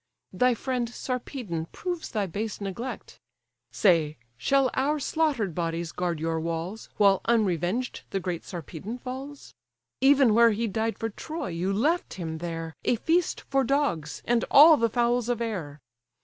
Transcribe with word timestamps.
Thy 0.33 0.55
friend 0.55 0.89
Sarpedon 0.89 1.67
proves 1.71 2.09
thy 2.09 2.25
base 2.25 2.59
neglect; 2.59 3.19
Say, 3.71 4.17
shall 4.35 4.71
our 4.73 4.99
slaughter'd 4.99 5.53
bodies 5.53 5.91
guard 5.91 6.19
your 6.19 6.39
walls, 6.39 6.89
While 6.97 7.21
unreveng'd 7.25 8.01
the 8.09 8.19
great 8.19 8.43
Sarpedon 8.43 8.97
falls? 8.97 9.53
Even 9.99 10.33
where 10.33 10.53
he 10.53 10.65
died 10.65 10.97
for 10.97 11.09
Troy, 11.11 11.49
you 11.49 11.71
left 11.71 12.15
him 12.15 12.39
there, 12.39 12.73
A 12.83 12.95
feast 12.95 13.41
for 13.41 13.63
dogs, 13.63 14.23
and 14.25 14.43
all 14.49 14.75
the 14.75 14.89
fowls 14.89 15.29
of 15.29 15.39
air. 15.39 15.79